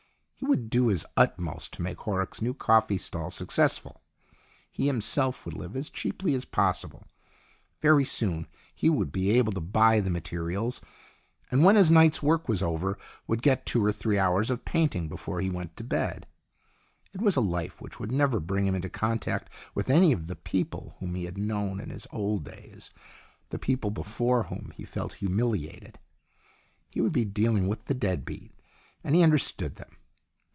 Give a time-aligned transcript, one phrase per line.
[0.41, 4.01] He would do his utmost to make Horrocks's new coffee stall successful.
[4.71, 7.05] He himself would live as cheaply as possible.
[7.79, 10.81] Very soon he would be able to buy the materials,
[11.51, 13.91] and, when his night's work was over, THE LAST CHANCE 121 would get two or
[13.91, 16.25] three hours of painting before he went to bed.
[17.13, 20.35] It was a life which would never bring him into contact with any of the
[20.35, 22.89] people whom he had known in his old days
[23.49, 25.99] the people before whom he felt humiliated.
[26.89, 28.51] He would be dealing with the dead beat,
[29.03, 29.95] and he understood them.